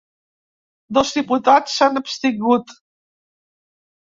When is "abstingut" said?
2.01-2.75